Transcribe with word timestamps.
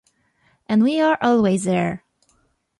And 0.67 0.81
we 0.81 0.99
are 0.99 1.15
always 1.21 1.65
there. 1.65 2.03